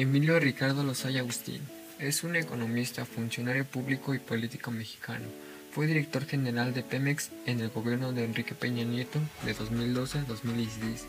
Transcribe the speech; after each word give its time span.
Emilio 0.00 0.38
Ricardo 0.38 0.84
Lozaya 0.84 1.22
Agustín 1.22 1.60
es 1.98 2.22
un 2.22 2.36
economista, 2.36 3.04
funcionario 3.04 3.64
público 3.64 4.14
y 4.14 4.20
político 4.20 4.70
mexicano. 4.70 5.24
Fue 5.72 5.88
director 5.88 6.24
general 6.24 6.72
de 6.72 6.84
Pemex 6.84 7.30
en 7.46 7.58
el 7.58 7.70
gobierno 7.70 8.12
de 8.12 8.22
Enrique 8.22 8.54
Peña 8.54 8.84
Nieto 8.84 9.18
de 9.44 9.54
2012 9.54 10.18
a 10.18 10.22
2016. 10.22 11.04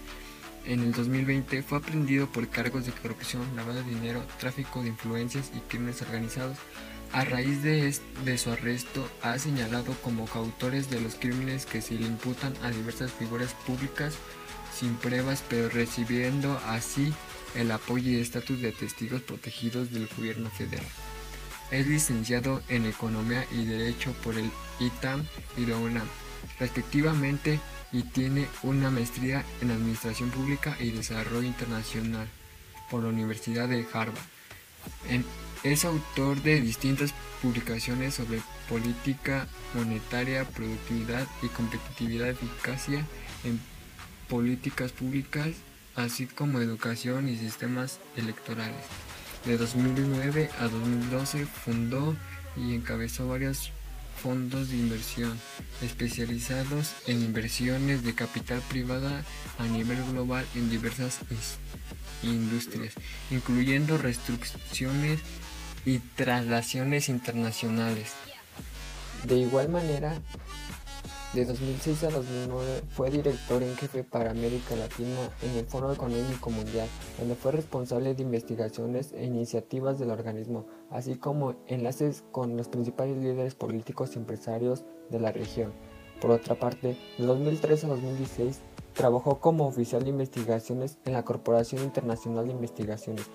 En 0.66 0.80
el 0.80 0.92
2020 0.92 1.62
fue 1.62 1.78
aprendido 1.78 2.32
por 2.32 2.50
cargos 2.50 2.88
de 2.88 2.92
corrupción, 2.92 3.44
lavado 3.56 3.84
de 3.84 3.92
dinero, 3.92 4.24
tráfico 4.40 4.82
de 4.82 4.90
influencias 4.90 5.52
y 5.56 5.60
crímenes 5.60 6.02
organizados. 6.02 6.58
A 7.12 7.24
raíz 7.26 7.62
de, 7.62 7.96
de, 8.26 8.38
su 8.40 8.50
arresto, 8.50 9.08
ha 9.22 9.38
señalado 9.38 9.94
como 10.04 10.26
coautores 10.26 10.90
de 10.90 11.00
los 11.00 11.14
crímenes 11.14 11.68
que 11.68 11.84
se 11.84 11.94
le 11.94 12.08
imputan 12.08 12.56
a 12.64 12.72
diversas 12.72 13.12
figuras 13.12 13.54
públicas 13.68 14.16
sin 14.74 14.96
pruebas, 14.96 15.44
pero 15.48 15.70
recibiendo 15.70 16.60
así 16.66 17.14
el 17.56 17.72
apoyo 17.72 18.12
y 18.12 18.20
estatus 18.20 18.62
de 18.62 18.72
testigos 18.72 19.22
protegidos 19.22 19.92
del 19.92 20.08
gobierno 20.08 20.50
federal. 20.50 20.86
Es 21.72 21.88
licenciado 21.88 22.64
en 22.68 22.86
Economía 22.86 23.46
y 23.52 23.66
Derecho 23.66 24.12
por 24.24 24.36
el 24.36 24.50
ITAM 24.80 25.24
y 25.58 25.66
la 25.66 25.78
UNAM, 25.78 26.08
respectivamente, 26.60 27.60
y 27.92 28.04
tiene 28.04 28.48
una 28.64 28.90
maestría 28.90 29.44
en 29.62 29.72
Administración 29.72 30.30
Pública 30.30 30.76
y 30.80 30.92
Desarrollo 30.92 31.48
Internacional 31.48 32.28
por 32.90 33.04
la 33.04 33.10
Universidad 33.10 33.68
de 33.68 33.86
Harvard. 33.94 34.18
es 35.64 35.86
autor 35.86 36.42
de 36.42 36.62
distintas 36.62 37.14
publicaciones 37.42 38.16
sobre 38.16 38.42
política 38.68 39.48
monetaria, 39.74 40.46
productividad 40.46 41.28
y 41.42 41.48
competitividad, 41.48 42.30
eficacia 42.30 43.06
en 43.44 43.60
políticas 44.28 44.92
públicas 44.92 45.50
así 46.04 46.26
como 46.26 46.62
educación 46.62 47.28
y 47.30 47.36
sistemas 47.36 48.00
electorales. 48.16 48.86
De 49.46 49.58
2009 49.58 50.50
a 50.60 50.64
2012 50.64 51.46
fundó 51.46 52.16
y 52.56 52.74
encabezó 52.76 53.28
varios 53.28 53.72
fondos 54.22 54.70
de 54.70 54.78
inversión 54.78 55.40
especializados 55.82 56.94
en 57.08 57.24
inversiones 57.24 58.04
de 58.04 58.14
capital 58.16 58.62
privada 58.70 59.24
a 59.58 59.64
nivel 59.66 60.04
global 60.12 60.46
en 60.56 60.70
diversas 60.70 61.20
industrias, 62.24 62.94
incluyendo 63.32 63.98
restricciones 63.98 65.20
y 65.86 66.00
traslaciones 66.00 67.08
internacionales. 67.08 68.12
De 69.24 69.38
igual 69.38 69.70
manera, 69.70 70.22
de 71.34 71.46
2006 71.46 72.06
a 72.06 72.10
2009 72.10 72.82
fue 72.90 73.12
director 73.12 73.62
en 73.62 73.76
jefe 73.76 74.04
para 74.04 74.32
América 74.32 74.76
Latina 74.76 75.30
en 75.44 75.60
el 75.60 75.66
Foro 75.66 75.94
Económico 75.94 76.50
Mundial, 76.50 76.88
donde 77.20 77.36
fue 77.36 77.52
responsable 77.52 78.16
de 78.16 78.24
investigaciones 78.24 79.14
e 79.14 79.26
iniciativas 79.26 80.00
del 80.00 80.10
organismo, 80.10 80.66
así 80.90 81.16
como 81.16 81.56
enlaces 81.68 82.24
con 82.32 82.58
los 82.58 82.68
principales 82.68 83.18
líderes 83.18 83.54
políticos 83.54 84.12
y 84.16 84.20
empresarios 84.20 84.86
de 85.12 85.20
la 85.20 85.32
región. 85.32 85.72
Por 86.20 86.32
otra 86.32 86.56
parte, 86.56 86.98
de 87.18 87.26
2003 87.26 87.84
a 87.84 87.88
2016 87.90 88.60
trabajó 88.94 89.40
como 89.40 89.68
oficial 89.68 90.04
de 90.04 90.10
investigaciones 90.10 90.98
en 91.06 91.14
la 91.14 91.24
Corporación 91.24 91.84
Internacional 91.84 92.48
de 92.48 92.54
Investigaciones, 92.54 93.28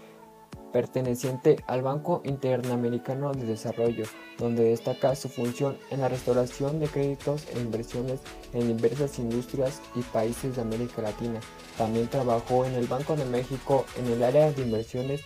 perteneciente 0.74 1.62
al 1.68 1.82
Banco 1.82 2.20
Interamericano 2.24 3.32
de 3.32 3.46
Desarrollo, 3.46 4.06
donde 4.38 4.64
destaca 4.64 5.14
su 5.14 5.28
función 5.28 5.78
en 5.92 6.00
la 6.00 6.08
restauración 6.08 6.80
de 6.80 6.88
créditos 6.88 7.46
e 7.54 7.60
inversiones 7.60 8.18
en 8.52 8.76
diversas 8.76 9.20
industrias 9.20 9.80
y 9.94 10.00
países 10.00 10.56
de 10.56 10.62
América 10.62 11.00
Latina. 11.00 11.38
También 11.78 12.08
trabajó 12.08 12.64
en 12.64 12.74
el 12.74 12.88
Banco 12.88 13.14
de 13.14 13.24
México 13.24 13.86
en 13.96 14.06
el 14.08 14.24
área 14.24 14.50
de 14.50 14.62
inversiones 14.62 15.20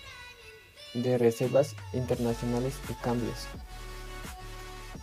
de 0.93 1.17
reservas 1.17 1.75
internacionales 1.95 2.75
y 2.91 2.93
cambios. 3.03 3.47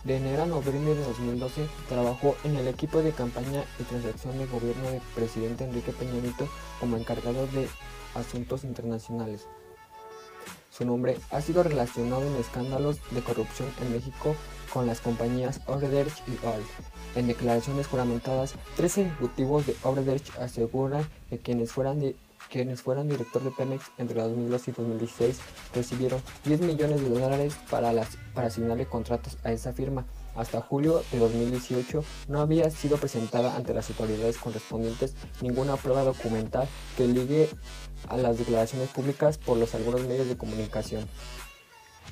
De 0.04 0.18
enero 0.18 0.44
a 0.44 0.46
noviembre 0.46 0.94
de 0.94 1.02
2012 1.02 1.66
trabajó 1.88 2.36
en 2.44 2.54
el 2.54 2.68
equipo 2.68 3.02
de 3.02 3.10
campaña 3.10 3.64
y 3.80 3.82
transacción 3.82 4.38
de 4.38 4.46
gobierno 4.46 4.90
del 4.92 5.02
presidente 5.16 5.64
Enrique 5.64 5.90
Peña 5.90 6.20
Nieto 6.22 6.48
como 6.78 6.96
encargado 6.96 7.48
de 7.48 7.66
asuntos 8.14 8.62
internacionales. 8.62 9.48
Su 10.76 10.84
nombre 10.84 11.16
ha 11.30 11.40
sido 11.40 11.62
relacionado 11.62 12.22
en 12.26 12.36
escándalos 12.36 12.98
de 13.10 13.22
corrupción 13.22 13.68
en 13.80 13.92
México 13.92 14.36
con 14.74 14.86
las 14.86 15.00
compañías 15.00 15.62
Odebrecht 15.66 16.18
y 16.28 16.46
Alt. 16.46 16.66
En 17.14 17.26
declaraciones 17.28 17.86
juramentadas, 17.86 18.54
tres 18.76 18.98
ejecutivos 18.98 19.66
de 19.66 19.74
Odebrecht 19.82 20.36
aseguran 20.38 21.08
que 21.30 21.38
quienes 21.38 21.72
fueran, 21.72 22.14
quienes 22.50 22.82
fueran 22.82 23.08
director 23.08 23.42
de 23.42 23.52
Pemex 23.52 23.86
entre 23.96 24.20
2002 24.20 24.68
y 24.68 24.72
2016 24.72 25.38
recibieron 25.74 26.20
10 26.44 26.60
millones 26.60 27.00
de 27.00 27.08
dólares 27.08 27.56
para, 27.70 27.94
las, 27.94 28.18
para 28.34 28.48
asignarle 28.48 28.84
contratos 28.84 29.38
a 29.44 29.52
esa 29.52 29.72
firma. 29.72 30.04
Hasta 30.34 30.60
julio 30.60 31.02
de 31.10 31.18
2018 31.18 32.04
no 32.28 32.40
había 32.40 32.68
sido 32.70 32.98
presentada 32.98 33.56
ante 33.56 33.72
las 33.72 33.88
autoridades 33.88 34.36
correspondientes 34.36 35.14
ninguna 35.40 35.76
prueba 35.76 36.04
documental 36.04 36.68
que 36.98 37.08
ligue 37.08 37.48
a 38.08 38.16
las 38.16 38.38
declaraciones 38.38 38.88
públicas 38.90 39.38
por 39.38 39.56
los 39.56 39.74
algunos 39.74 40.02
medios 40.06 40.28
de 40.28 40.36
comunicación. 40.36 41.06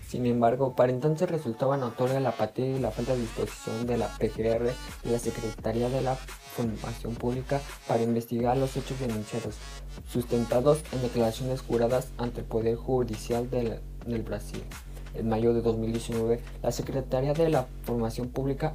Sin 0.08 0.26
embargo, 0.26 0.76
para 0.76 0.92
entonces 0.92 1.28
resultaba 1.28 1.76
notoria 1.76 2.20
la 2.20 2.28
apatía 2.28 2.66
y 2.66 2.78
la 2.78 2.92
falta 2.92 3.14
de 3.14 3.22
disposición 3.22 3.86
de 3.86 3.98
la 3.98 4.06
PGR 4.06 4.70
y 5.04 5.08
la 5.08 5.18
Secretaría 5.18 5.88
de 5.88 6.02
la 6.02 6.14
Formación 6.14 7.14
Pública 7.14 7.60
para 7.88 8.02
investigar 8.02 8.56
los 8.56 8.76
hechos 8.76 9.00
denunciados, 9.00 9.56
sustentados 10.08 10.84
en 10.92 11.02
declaraciones 11.02 11.62
juradas 11.62 12.08
ante 12.16 12.40
el 12.40 12.46
Poder 12.46 12.76
Judicial 12.76 13.50
del, 13.50 13.80
del 14.06 14.22
Brasil. 14.22 14.62
En 15.14 15.28
mayo 15.28 15.52
de 15.52 15.62
2019, 15.62 16.40
la 16.62 16.70
Secretaría 16.70 17.34
de 17.34 17.48
la 17.48 17.66
Formación 17.82 18.28
Pública 18.28 18.72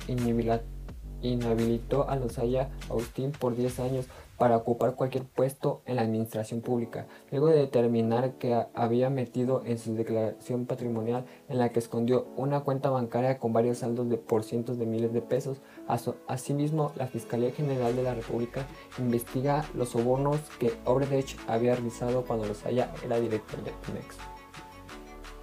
inhabilitó 1.21 2.09
a 2.09 2.15
Lozaya 2.17 2.69
Austin 2.89 3.31
por 3.31 3.55
10 3.55 3.79
años 3.79 4.05
para 4.39 4.57
ocupar 4.57 4.95
cualquier 4.95 5.25
puesto 5.25 5.81
en 5.85 5.97
la 5.97 6.01
administración 6.01 6.61
pública, 6.61 7.07
luego 7.29 7.47
de 7.47 7.57
determinar 7.57 8.33
que 8.39 8.65
había 8.73 9.09
metido 9.09 9.61
en 9.65 9.77
su 9.77 9.93
declaración 9.93 10.65
patrimonial 10.65 11.25
en 11.49 11.59
la 11.59 11.69
que 11.69 11.79
escondió 11.79 12.27
una 12.37 12.61
cuenta 12.61 12.89
bancaria 12.89 13.37
con 13.37 13.53
varios 13.53 13.79
saldos 13.79 14.09
de 14.09 14.17
por 14.17 14.43
cientos 14.43 14.79
de 14.79 14.85
miles 14.85 15.13
de 15.13 15.21
pesos. 15.21 15.61
Asimismo, 16.27 16.91
la 16.95 17.07
Fiscalía 17.07 17.51
General 17.51 17.95
de 17.95 18.03
la 18.03 18.15
República 18.15 18.65
investiga 18.97 19.65
los 19.75 19.89
sobornos 19.89 20.39
que 20.59 20.73
Obredech 20.85 21.37
había 21.47 21.75
realizado 21.75 22.23
cuando 22.25 22.47
Lozaya 22.47 22.91
era 23.05 23.19
director 23.19 23.63
de 23.63 23.71
Pemex 23.85 24.38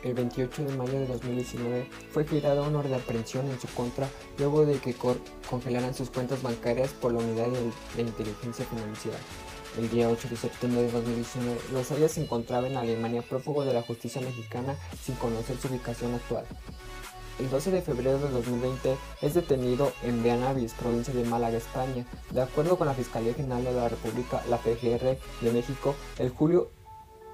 el 0.06 0.14
28 0.14 0.64
de 0.64 0.76
mayo 0.76 0.92
de 0.92 1.06
2019 1.06 1.88
fue 2.12 2.26
girada 2.26 2.62
una 2.62 2.78
orden 2.78 2.92
de 2.92 2.98
aprehensión 2.98 3.50
en 3.50 3.60
su 3.60 3.66
contra 3.68 4.08
luego 4.38 4.64
de 4.64 4.78
que 4.78 4.94
congelaran 5.50 5.94
sus 5.94 6.10
cuentas 6.10 6.42
bancarias 6.42 6.90
por 6.90 7.12
la 7.12 7.18
unidad 7.18 7.48
de, 7.48 8.02
inteligencia 8.02 8.64
financiera. 8.66 9.18
El 9.76 9.90
día 9.90 10.08
8 10.08 10.28
de 10.30 10.36
septiembre 10.36 10.82
de 10.82 10.92
2019, 10.92 11.60
Lozoya 11.72 12.08
se 12.08 12.22
encontraba 12.22 12.66
en 12.66 12.76
Alemania 12.76 13.22
prófugo 13.22 13.64
de 13.64 13.74
la 13.74 13.82
justicia 13.82 14.20
mexicana 14.20 14.76
sin 15.02 15.16
conocer 15.16 15.56
su 15.58 15.68
ubicación 15.68 16.14
actual. 16.14 16.46
El 17.38 17.50
12 17.50 17.70
de 17.70 17.82
febrero 17.82 18.18
de 18.18 18.30
2020 18.30 18.96
es 19.20 19.34
detenido 19.34 19.92
en 20.02 20.22
Beanavis, 20.22 20.72
provincia 20.72 21.12
de 21.12 21.24
Málaga, 21.24 21.58
España. 21.58 22.06
De 22.30 22.40
acuerdo 22.40 22.78
con 22.78 22.86
la 22.86 22.94
Fiscalía 22.94 23.34
General 23.34 23.62
de 23.62 23.72
la 23.72 23.88
República, 23.90 24.42
la 24.48 24.56
PGR 24.56 25.18
de 25.42 25.52
México, 25.52 25.94
el 26.18 26.30
julio 26.30 26.70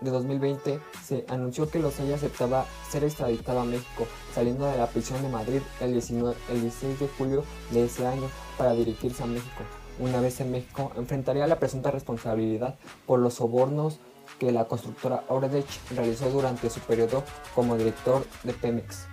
de 0.03 0.11
2020 0.11 0.81
se 1.05 1.25
anunció 1.29 1.69
que 1.69 1.79
Lozoya 1.79 2.17
aceptaba 2.17 2.67
ser 2.91 3.05
extraditado 3.05 3.61
a 3.61 3.65
México, 3.65 4.07
saliendo 4.35 4.67
de 4.67 4.79
la 4.79 4.87
prisión 4.87 5.23
de 5.23 5.29
Madrid 5.29 5.61
el, 5.81 5.93
19, 5.93 6.37
el 6.51 6.61
16 6.63 7.01
de 7.01 7.09
julio 7.19 7.45
de 7.71 7.85
ese 7.85 8.07
año 8.07 8.29
para 8.59 8.73
dirigirse 8.73 9.23
a 9.23 9.27
México. 9.27 9.63
Una 9.99 10.21
vez 10.21 10.41
en 10.41 10.51
México, 10.51 10.93
enfrentaría 10.97 11.47
la 11.47 11.59
presunta 11.59 11.91
responsabilidad 11.91 12.77
por 13.07 13.21
los 13.21 13.35
sobornos 13.35 14.01
que 14.39 14.53
la 14.53 14.65
constructora 14.65 15.25
Odebrecht 15.29 15.91
realizó 15.95 16.31
durante 16.31 16.71
su 16.71 16.81
periodo 16.81 17.23
como 17.55 17.77
director 17.77 18.25
de 18.45 18.53
Pemex 18.55 19.07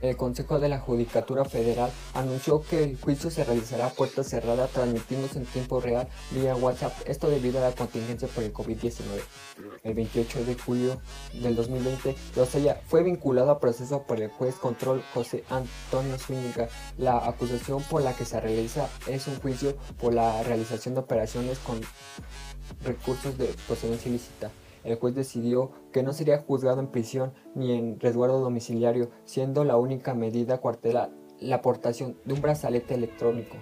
el 0.00 0.16
Consejo 0.16 0.58
de 0.58 0.68
la 0.68 0.78
Judicatura 0.78 1.44
Federal 1.44 1.90
anunció 2.14 2.62
que 2.62 2.84
el 2.84 2.98
juicio 2.98 3.30
se 3.30 3.44
realizará 3.44 3.86
a 3.86 3.90
puerta 3.90 4.22
cerrada 4.22 4.66
transmitiéndose 4.66 5.38
en 5.38 5.46
tiempo 5.46 5.80
real 5.80 6.08
vía 6.30 6.54
WhatsApp, 6.54 6.92
esto 7.06 7.30
debido 7.30 7.58
a 7.58 7.70
la 7.70 7.74
contingencia 7.74 8.28
por 8.28 8.44
el 8.44 8.52
COVID-19. 8.52 9.02
El 9.82 9.94
28 9.94 10.44
de 10.44 10.54
julio 10.54 11.00
del 11.32 11.56
2020, 11.56 12.14
Rosella 12.36 12.80
fue 12.86 13.02
vinculado 13.02 13.50
a 13.50 13.60
proceso 13.60 14.02
por 14.02 14.20
el 14.20 14.30
juez 14.30 14.56
control 14.56 15.02
José 15.14 15.44
Antonio 15.48 16.18
Zúñiga. 16.18 16.68
La 16.98 17.26
acusación 17.26 17.82
por 17.84 18.02
la 18.02 18.14
que 18.14 18.24
se 18.24 18.40
realiza 18.40 18.88
es 19.06 19.26
un 19.26 19.40
juicio 19.40 19.76
por 19.98 20.14
la 20.14 20.42
realización 20.42 20.94
de 20.94 21.00
operaciones 21.00 21.58
con 21.60 21.80
recursos 22.82 23.38
de 23.38 23.54
procedencia 23.66 24.08
ilícita 24.10 24.50
el 24.86 24.98
juez 24.98 25.14
decidió 25.14 25.72
que 25.92 26.02
no 26.02 26.12
sería 26.12 26.38
juzgado 26.38 26.80
en 26.80 26.86
prisión 26.86 27.32
ni 27.54 27.72
en 27.72 27.98
resguardo 28.00 28.40
domiciliario, 28.40 29.10
siendo 29.24 29.64
la 29.64 29.76
única 29.76 30.14
medida 30.14 30.58
cuartela 30.58 31.10
la 31.40 31.56
aportación 31.56 32.16
de 32.24 32.34
un 32.34 32.40
brazalete 32.40 32.94
electrónico. 32.94 33.56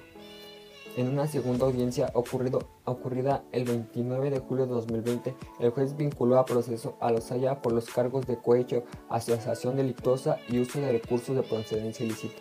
En 0.96 1.08
una 1.08 1.26
segunda 1.26 1.66
audiencia 1.66 2.12
ocurrida 2.14 3.42
el 3.50 3.64
29 3.64 4.30
de 4.30 4.38
julio 4.38 4.66
de 4.66 4.74
2020, 4.74 5.34
el 5.58 5.70
juez 5.70 5.96
vinculó 5.96 6.38
a 6.38 6.44
proceso 6.44 6.96
a 7.00 7.10
Lozaya 7.10 7.60
por 7.62 7.72
los 7.72 7.86
cargos 7.86 8.26
de 8.26 8.36
cohecho, 8.36 8.84
asociación 9.08 9.76
delictuosa 9.76 10.38
y 10.48 10.60
uso 10.60 10.80
de 10.80 10.92
recursos 10.92 11.34
de 11.34 11.42
procedencia 11.42 12.06
ilícita. 12.06 12.40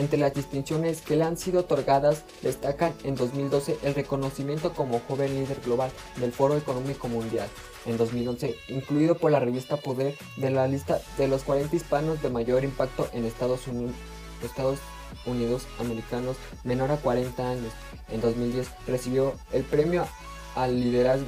Entre 0.00 0.18
las 0.18 0.32
distinciones 0.32 1.02
que 1.02 1.14
le 1.14 1.24
han 1.24 1.36
sido 1.36 1.60
otorgadas 1.60 2.24
destacan 2.40 2.94
en 3.04 3.16
2012 3.16 3.80
el 3.82 3.94
reconocimiento 3.94 4.72
como 4.72 4.98
joven 5.00 5.34
líder 5.34 5.60
global 5.60 5.90
del 6.16 6.32
Foro 6.32 6.56
Económico 6.56 7.06
Mundial, 7.06 7.46
en 7.84 7.98
2011 7.98 8.56
incluido 8.68 9.18
por 9.18 9.30
la 9.30 9.40
revista 9.40 9.76
Poder 9.76 10.16
de 10.38 10.48
la 10.48 10.66
lista 10.66 11.02
de 11.18 11.28
los 11.28 11.42
40 11.42 11.76
hispanos 11.76 12.22
de 12.22 12.30
mayor 12.30 12.64
impacto 12.64 13.10
en 13.12 13.26
Estados 13.26 13.68
Unidos, 13.68 13.94
Estados 14.42 14.78
Unidos 15.26 15.66
americanos 15.78 16.38
menor 16.64 16.92
a 16.92 16.96
40 16.96 17.50
años. 17.50 17.72
En 18.08 18.22
2010 18.22 18.70
recibió 18.86 19.34
el 19.52 19.64
premio 19.64 20.06
al 20.56 20.80
liderazgo 20.80 21.26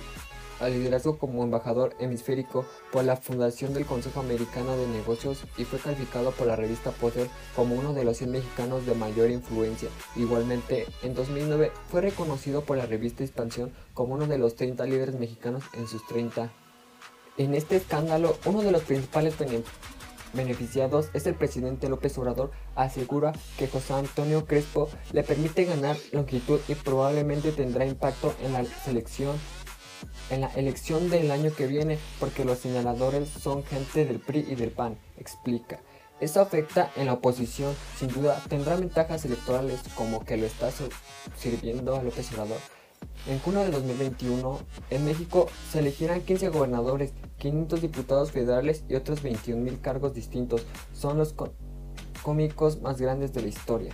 al 0.63 0.73
liderazgo 0.73 1.19
como 1.19 1.43
embajador 1.43 1.95
hemisférico 1.99 2.65
por 2.93 3.05
la 3.05 3.17
Fundación 3.17 3.75
del 3.75 3.85
Consejo 3.85 4.21
Americano 4.21 4.77
de 4.77 4.87
Negocios 4.87 5.45
y 5.59 5.65
fue 5.65 5.79
calificado 5.79 6.31
por 6.31 6.47
la 6.47 6.57
revista 6.57 6.91
Poder 6.93 7.29
como 7.57 7.75
uno 7.75 7.93
de 7.93 8.05
los 8.05 8.17
100 8.19 8.31
mexicanos 8.31 8.87
de 8.87 8.95
mayor 8.95 9.31
influencia. 9.31 9.89
Igualmente, 10.17 10.87
en 11.03 11.15
2009 11.15 11.73
fue 11.91 12.01
reconocido 12.01 12.63
por 12.63 12.77
la 12.77 12.87
revista 12.87 13.25
Expansión 13.25 13.73
como 13.93 14.15
uno 14.15 14.27
de 14.27 14.39
los 14.39 14.55
30 14.55 14.85
líderes 14.87 15.19
mexicanos 15.19 15.65
en 15.75 15.89
sus 15.89 16.07
30. 16.07 16.51
En 17.39 17.55
este 17.55 17.77
escándalo, 17.77 18.37
uno 18.45 18.63
de 18.63 18.73
los 18.73 18.83
principales 18.83 19.35
beneficiados 20.35 21.09
es 21.15 21.27
el 21.27 21.35
presidente 21.35 21.89
López 21.89 22.17
Obrador, 22.19 22.51
asegura 22.75 23.33
que 23.59 23.69
José 23.69 23.95
Antonio 23.95 24.47
Crespo 24.47 24.89
le 25.13 25.23
permite 25.23 25.65
ganar 25.65 25.97
longitud 26.13 26.61
y 26.69 26.75
probablemente 26.75 27.53
tendrá 27.53 27.87
impacto 27.87 28.35
en 28.43 28.53
la 28.53 28.65
selección 28.65 29.37
en 30.31 30.41
la 30.41 30.49
elección 30.55 31.11
del 31.11 31.31
año 31.31 31.53
que 31.55 31.67
viene 31.67 31.99
porque 32.19 32.45
los 32.45 32.59
señaladores 32.59 33.29
son 33.29 33.65
gente 33.65 34.05
del 34.05 34.21
PRI 34.21 34.47
y 34.49 34.55
del 34.55 34.71
PAN, 34.71 34.97
explica. 35.19 35.81
Eso 36.21 36.41
afecta 36.41 36.91
en 36.97 37.07
la 37.07 37.15
oposición, 37.15 37.75
sin 37.99 38.09
duda 38.09 38.41
tendrá 38.49 38.77
ventajas 38.77 39.25
electorales 39.25 39.81
como 39.97 40.25
que 40.25 40.37
lo 40.37 40.47
está 40.47 40.71
sirviendo 41.37 41.97
a 41.97 42.03
López 42.03 42.33
Obrador. 42.33 42.59
En 43.27 43.41
junio 43.41 43.61
de 43.61 43.71
2021, 43.71 44.61
en 44.91 45.05
México 45.05 45.49
se 45.71 45.81
elegirán 45.81 46.23
15 46.23 46.49
gobernadores, 46.49 47.13
500 47.39 47.81
diputados 47.81 48.31
federales 48.31 48.85
y 48.89 48.95
otros 48.95 49.23
21 49.23 49.63
mil 49.63 49.81
cargos 49.81 50.15
distintos. 50.15 50.65
Son 50.93 51.19
los 51.19 51.35
cómicos 52.23 52.81
más 52.81 53.01
grandes 53.01 53.33
de 53.33 53.43
la 53.43 53.49
historia. 53.49 53.93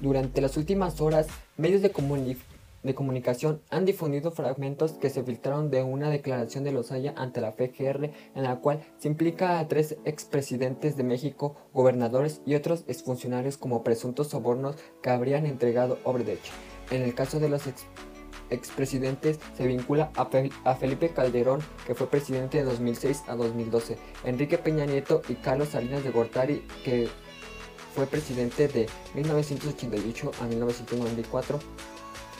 Durante 0.00 0.40
las 0.40 0.56
últimas 0.56 1.00
horas, 1.00 1.28
medios 1.56 1.82
de 1.82 1.90
comunicación 1.90 2.53
de 2.84 2.94
comunicación 2.94 3.62
han 3.70 3.84
difundido 3.84 4.30
fragmentos 4.30 4.92
que 4.92 5.10
se 5.10 5.24
filtraron 5.24 5.70
de 5.70 5.82
una 5.82 6.10
declaración 6.10 6.62
de 6.62 6.72
Lozaya 6.72 7.14
ante 7.16 7.40
la 7.40 7.52
FGR 7.52 8.10
en 8.34 8.42
la 8.42 8.60
cual 8.60 8.84
se 8.98 9.08
implica 9.08 9.58
a 9.58 9.66
tres 9.66 9.96
expresidentes 10.04 10.96
de 10.96 11.02
México, 11.02 11.56
gobernadores 11.72 12.42
y 12.46 12.54
otros 12.54 12.84
exfuncionarios 12.86 13.56
como 13.56 13.82
presuntos 13.82 14.28
sobornos 14.28 14.76
que 15.02 15.10
habrían 15.10 15.46
entregado 15.46 15.98
Obredech. 16.04 16.40
En 16.90 17.02
el 17.02 17.14
caso 17.14 17.40
de 17.40 17.48
los 17.48 17.62
expresidentes 18.50 19.40
se 19.56 19.66
vincula 19.66 20.12
a, 20.16 20.28
a, 20.64 20.74
Felipe 20.74 21.08
Calderón, 21.08 21.60
que 21.86 21.94
fue 21.94 22.08
presidente 22.08 22.58
de 22.58 22.64
2006 22.64 23.24
a 23.26 23.34
2012, 23.34 23.96
Enrique 24.24 24.58
Peña 24.58 24.84
Nieto 24.84 25.22
y 25.28 25.34
Carlos 25.34 25.70
Salinas 25.70 26.04
de 26.04 26.10
Gortari, 26.10 26.66
que 26.84 27.08
fue 27.94 28.06
presidente 28.06 28.68
de 28.68 28.86
1988 29.14 30.32
a 30.40 30.46
1994, 30.46 31.58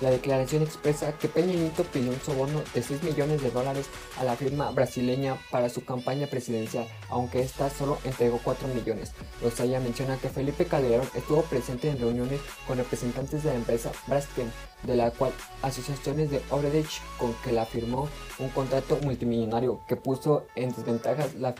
la 0.04 0.10
declaración 0.10 0.62
expresa 0.62 1.16
que 1.16 1.28
Peña 1.28 1.54
pidió 1.90 2.10
un 2.10 2.20
soborno 2.20 2.62
de 2.74 2.82
6 2.82 3.02
millones 3.04 3.42
de 3.42 3.50
dólares 3.50 3.86
a 4.18 4.24
la 4.24 4.36
firma 4.36 4.70
brasileña 4.70 5.38
para 5.50 5.70
su 5.70 5.82
campaña 5.82 6.26
presidencial, 6.26 6.86
aunque 7.08 7.40
ésta 7.40 7.70
solo 7.70 7.96
entregó 8.04 8.38
4 8.44 8.68
millones. 8.68 9.12
Lozaya 9.42 9.80
menciona 9.80 10.18
que 10.18 10.28
Felipe 10.28 10.66
Calderón 10.66 11.08
estuvo 11.14 11.40
presente 11.44 11.88
en 11.88 11.98
reuniones 11.98 12.42
con 12.66 12.76
representantes 12.76 13.44
de 13.44 13.50
la 13.50 13.56
empresa 13.56 13.92
Braskem, 14.06 14.50
de 14.82 14.94
la 14.94 15.10
cual 15.10 15.32
asociaciones 15.62 16.30
de 16.30 16.42
Obredech 16.50 17.00
con 17.18 17.32
que 17.42 17.52
la 17.52 17.64
firmó 17.64 18.06
un 18.38 18.50
contrato 18.50 18.98
multimillonario 19.02 19.80
que 19.88 19.96
puso 19.96 20.46
en 20.54 20.68
desventajas 20.68 21.34
las 21.36 21.54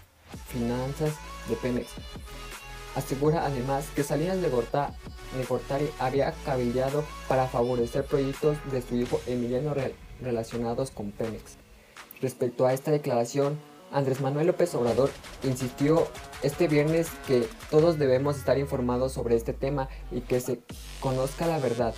finanzas 0.48 1.14
de 1.48 1.56
Pemex. 1.56 1.88
Asegura 2.94 3.44
además 3.44 3.86
que 3.94 4.04
Salinas 4.04 4.40
de, 4.40 4.48
Gortari 4.48 5.88
había 5.98 6.32
cabildeado 6.44 7.04
para 7.28 7.48
favorecer 7.48 8.04
proyectos 8.04 8.56
de 8.70 8.82
su 8.82 8.96
hijo 8.96 9.20
Emiliano 9.26 9.74
relacionados 10.20 10.90
con 10.90 11.10
Pemex. 11.10 11.56
Respecto 12.20 12.66
a 12.66 12.72
esta 12.72 12.90
declaración, 12.90 13.58
Andrés 13.92 14.20
Manuel 14.20 14.48
López 14.48 14.74
Obrador 14.74 15.10
insistió 15.42 16.06
este 16.42 16.68
viernes 16.68 17.08
que 17.26 17.46
todos 17.70 17.98
debemos 17.98 18.36
estar 18.36 18.58
informados 18.58 19.12
sobre 19.12 19.36
este 19.36 19.52
tema 19.52 19.88
y 20.10 20.20
que 20.20 20.40
se 20.40 20.60
conozca 21.00 21.46
la 21.46 21.58
verdad. 21.58 21.94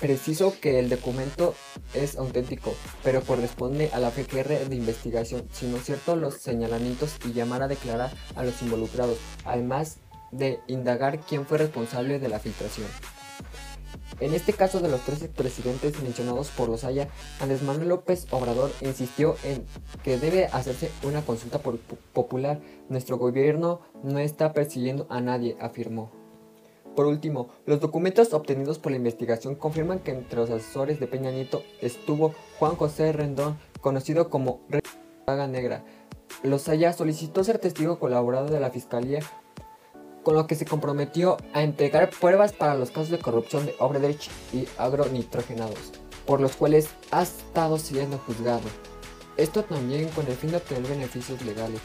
Preciso 0.00 0.54
que 0.58 0.78
el 0.78 0.88
documento 0.88 1.54
es 1.92 2.16
auténtico, 2.16 2.74
pero 3.04 3.20
corresponde 3.20 3.90
a 3.92 3.98
la 3.98 4.10
FGR 4.10 4.66
de 4.66 4.74
investigación, 4.74 5.46
sino 5.52 5.76
cierto 5.76 6.16
los 6.16 6.34
señalamientos 6.34 7.16
y 7.26 7.34
llamar 7.34 7.62
a 7.62 7.68
declarar 7.68 8.10
a 8.34 8.42
los 8.42 8.62
involucrados, 8.62 9.18
además 9.44 9.98
de 10.32 10.60
indagar 10.68 11.20
quién 11.20 11.44
fue 11.44 11.58
responsable 11.58 12.18
de 12.18 12.28
la 12.30 12.38
filtración. 12.38 12.86
En 14.20 14.32
este 14.32 14.54
caso 14.54 14.80
de 14.80 14.88
los 14.88 15.00
tres 15.02 15.28
presidentes 15.28 16.02
mencionados 16.02 16.48
por 16.48 16.70
los 16.70 16.84
Haya, 16.84 17.08
Andrés 17.40 17.62
Manuel 17.62 17.88
López 17.88 18.26
Obrador 18.30 18.70
insistió 18.80 19.36
en 19.44 19.66
que 20.02 20.18
debe 20.18 20.46
hacerse 20.46 20.90
una 21.02 21.22
consulta 21.22 21.58
popular. 22.12 22.60
Nuestro 22.88 23.18
gobierno 23.18 23.80
no 24.02 24.18
está 24.18 24.52
persiguiendo 24.52 25.06
a 25.10 25.20
nadie, 25.20 25.56
afirmó. 25.60 26.19
Por 26.96 27.06
último, 27.06 27.48
los 27.66 27.80
documentos 27.80 28.32
obtenidos 28.32 28.78
por 28.78 28.92
la 28.92 28.98
investigación 28.98 29.54
confirman 29.54 30.00
que 30.00 30.10
entre 30.10 30.40
los 30.40 30.50
asesores 30.50 30.98
de 30.98 31.06
Peña 31.06 31.30
Nieto 31.30 31.62
estuvo 31.80 32.34
Juan 32.58 32.76
José 32.76 33.12
Rendón, 33.12 33.58
conocido 33.80 34.28
como 34.28 34.60
Rey 34.68 34.82
Paga 35.24 35.46
Negra. 35.46 35.84
Lozaya 36.42 36.92
solicitó 36.92 37.44
ser 37.44 37.58
testigo 37.58 37.98
colaborador 37.98 38.50
de 38.50 38.60
la 38.60 38.70
Fiscalía, 38.70 39.20
con 40.22 40.34
lo 40.34 40.46
que 40.46 40.54
se 40.54 40.66
comprometió 40.66 41.36
a 41.54 41.62
entregar 41.62 42.10
pruebas 42.10 42.52
para 42.52 42.74
los 42.74 42.90
casos 42.90 43.10
de 43.10 43.18
corrupción 43.18 43.66
de 43.66 43.74
Obredech 43.78 44.28
y 44.52 44.66
agronitrogenados, 44.76 45.92
por 46.26 46.40
los 46.40 46.56
cuales 46.56 46.88
ha 47.10 47.22
estado 47.22 47.78
siendo 47.78 48.18
juzgado. 48.18 48.68
Esto 49.36 49.62
también 49.62 50.08
con 50.08 50.26
el 50.26 50.34
fin 50.34 50.50
de 50.50 50.58
obtener 50.58 50.90
beneficios 50.90 51.42
legales. 51.44 51.80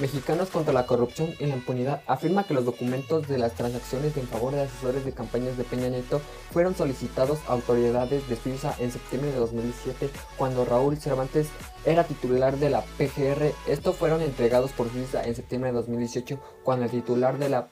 Mexicanos 0.00 0.50
contra 0.50 0.74
la 0.74 0.86
corrupción 0.86 1.34
y 1.38 1.46
la 1.46 1.54
impunidad 1.54 2.02
afirma 2.06 2.44
que 2.44 2.52
los 2.52 2.66
documentos 2.66 3.28
de 3.28 3.38
las 3.38 3.54
transacciones 3.54 4.14
en 4.18 4.28
favor 4.28 4.52
de 4.52 4.62
asesores 4.62 5.06
de 5.06 5.12
campañas 5.12 5.56
de 5.56 5.64
Peña 5.64 5.88
Nieto 5.88 6.20
fueron 6.52 6.74
solicitados 6.74 7.38
a 7.48 7.52
autoridades 7.52 8.28
de 8.28 8.36
Suiza 8.36 8.74
en 8.78 8.92
septiembre 8.92 9.32
de 9.32 9.38
2017 9.38 10.10
cuando 10.36 10.66
Raúl 10.66 10.98
Cervantes 10.98 11.48
era 11.86 12.04
titular 12.04 12.58
de 12.58 12.68
la 12.68 12.82
PGR. 12.82 13.54
Estos 13.66 13.96
fueron 13.96 14.20
entregados 14.20 14.72
por 14.72 14.92
Suiza 14.92 15.24
en 15.24 15.34
septiembre 15.34 15.70
de 15.70 15.76
2018 15.76 16.38
cuando 16.62 16.84
el 16.84 16.90
titular 16.90 17.38
de 17.38 17.48
la 17.48 17.68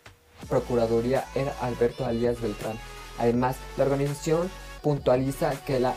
Procuraduría 0.48 1.26
era 1.34 1.54
Alberto 1.60 2.06
Alías 2.06 2.40
Beltrán. 2.40 2.78
Además, 3.18 3.56
la 3.76 3.84
organización 3.84 4.50
puntualiza 4.82 5.52
que, 5.64 5.78
la, 5.78 5.94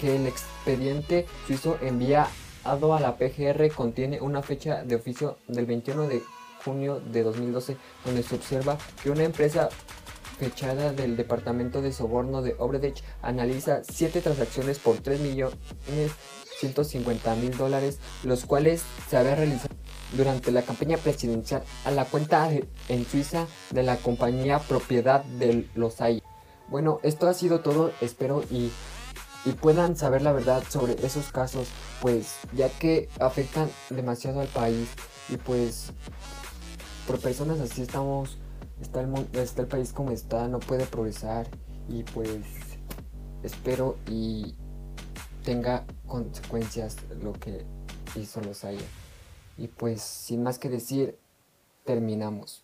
que 0.00 0.16
el 0.16 0.26
expediente 0.26 1.26
suizo 1.46 1.76
envía 1.80 2.28
a 2.64 3.00
la 3.00 3.16
PGR 3.16 3.70
contiene 3.74 4.20
una 4.20 4.42
fecha 4.42 4.84
de 4.84 4.96
oficio 4.96 5.38
del 5.48 5.66
21 5.66 6.08
de 6.08 6.22
junio 6.64 7.00
de 7.00 7.22
2012 7.22 7.76
donde 8.04 8.22
se 8.22 8.34
observa 8.34 8.78
que 9.02 9.10
una 9.10 9.24
empresa 9.24 9.68
fechada 10.38 10.92
del 10.92 11.16
Departamento 11.16 11.82
de 11.82 11.92
Soborno 11.92 12.42
de 12.42 12.56
Obredech 12.58 13.02
analiza 13.22 13.82
7 13.84 14.20
transacciones 14.20 14.78
por 14.78 14.96
3 14.96 15.20
millones 15.20 15.56
150 16.58 17.34
mil 17.36 17.56
dólares, 17.56 17.98
los 18.22 18.44
cuales 18.44 18.82
se 19.08 19.16
había 19.16 19.34
realizado 19.34 19.74
durante 20.16 20.52
la 20.52 20.62
campaña 20.62 20.96
presidencial 20.96 21.62
a 21.84 21.90
la 21.90 22.04
cuenta 22.04 22.48
en 22.88 23.04
Suiza 23.04 23.46
de 23.70 23.82
la 23.82 23.96
compañía 23.96 24.58
propiedad 24.60 25.24
de 25.24 25.68
los 25.74 26.00
hay. 26.00 26.22
Bueno, 26.68 27.00
esto 27.02 27.28
ha 27.28 27.34
sido 27.34 27.60
todo, 27.60 27.92
espero 28.00 28.42
y 28.50 28.70
y 29.44 29.52
puedan 29.52 29.96
saber 29.96 30.22
la 30.22 30.32
verdad 30.32 30.62
sobre 30.68 30.94
esos 31.04 31.30
casos, 31.30 31.68
pues 32.00 32.36
ya 32.52 32.68
que 32.68 33.08
afectan 33.20 33.68
demasiado 33.90 34.40
al 34.40 34.48
país 34.48 34.88
y 35.28 35.36
pues 35.36 35.92
por 37.06 37.20
personas 37.20 37.60
así 37.60 37.82
estamos, 37.82 38.38
está 38.80 39.00
el, 39.00 39.28
está 39.34 39.62
el 39.62 39.68
país 39.68 39.92
como 39.92 40.10
está, 40.10 40.48
no 40.48 40.58
puede 40.60 40.86
progresar 40.86 41.46
y 41.88 42.02
pues 42.04 42.40
espero 43.42 43.98
y 44.08 44.54
tenga 45.44 45.84
consecuencias 46.06 46.96
lo 47.22 47.32
que 47.32 47.66
hizo 48.16 48.40
los 48.40 48.64
haya. 48.64 48.86
Y 49.56 49.68
pues 49.68 50.00
sin 50.00 50.42
más 50.42 50.58
que 50.58 50.68
decir, 50.68 51.18
terminamos. 51.84 52.62